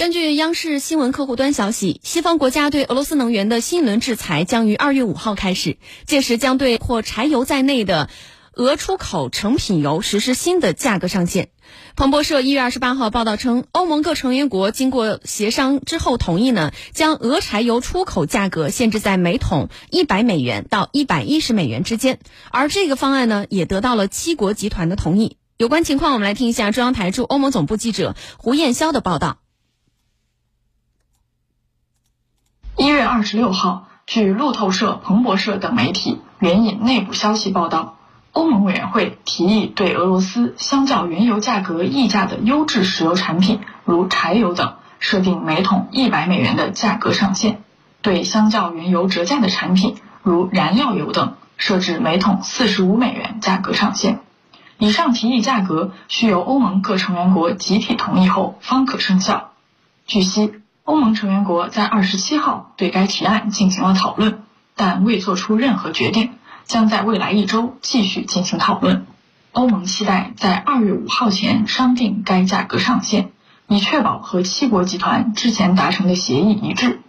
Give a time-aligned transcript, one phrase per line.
[0.00, 5.76] 根据央视新闻客户端消息，西方国家对俄罗斯能源的新一轮制裁将于二月五号开始，
[6.06, 8.08] 届时将对或柴油在内的
[8.54, 11.50] 俄出口成品油实施新的价格上限。
[11.96, 22.20] 彭博社一月二十八号报道称，欧盟各成员国经过协商之后同意呢，将俄柴油出口价格限制在每桶一百美元到一百一十美元之间，
[22.50, 25.36] 而这个方案呢，也得到了七国集团的同意。
[25.58, 29.36] 有关情况，我们来听一下中央台驻欧盟总部记者胡艳潇的报道。
[32.78, 37.96] 一月二十六号，据路透社、彭博社等媒体援引内部消息报道，
[38.30, 47.54] 欧盟委员会提议对俄罗斯相较原油价格溢价的优质石油产品，如柴油等，设定每桶一百美元的价格上限；
[48.00, 54.20] 对相较原油折价的产品，如燃料油等，设置每桶四十五美元价格上限。
[54.78, 59.50] 以上提议价格需由欧盟各成员国集体同意后方可生效。
[60.06, 60.60] 据悉。
[60.90, 64.42] 欧盟成员国在二十七号对该提案进行了讨论，
[64.74, 66.32] 但未做出任何决定，
[66.64, 69.06] 将在未来一周继续进行讨论。
[69.52, 73.30] 欧盟期待在二月五号前商定该价格上限，
[73.68, 77.00] 以确保和七国集团之前达成的协议一致。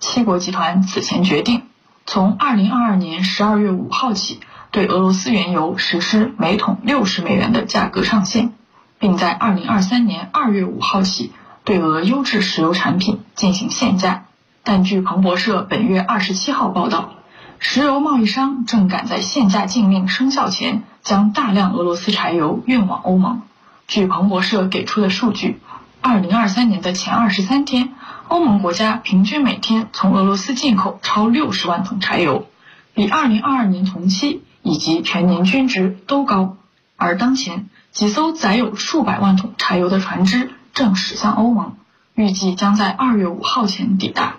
[0.00, 1.64] 七国集团此前决定，
[2.06, 8.54] 从二零二二年十二月五号起对俄罗斯原油实施每桶六十美元的价格上限，
[8.98, 11.32] 并在二零二三年二月五号起。
[11.66, 14.26] 对俄优质石油产品进行限价，
[14.62, 17.14] 但据彭博社本月二十七号报道，
[17.58, 23.42] 石油贸易商正赶在限价禁令生效前将大量俄罗斯柴油运往欧盟。
[23.88, 25.58] 据彭博社给出的数据，
[26.00, 27.94] 二零二三年的前二十三天，
[28.28, 32.46] 欧盟国家平均每天从俄罗斯进口超六十万桶柴油，
[32.94, 36.58] 比二零二二年同期以及全年均值都高。
[36.94, 40.52] 而当前几艘载有数百万桶柴油的船只。
[40.76, 41.74] 正驶向欧盟，
[42.14, 44.34] 预计将在二月五号前抵达。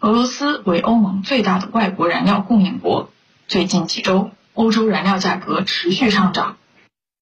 [0.00, 3.08] 俄罗斯为欧盟最大的外国燃料供应国，
[3.46, 6.56] 最近几周欧洲燃料价格持续上涨，